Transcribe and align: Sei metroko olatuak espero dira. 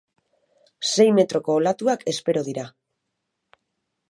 Sei 0.91 1.07
metroko 1.19 1.57
olatuak 1.59 2.07
espero 2.15 2.45
dira. 2.49 2.65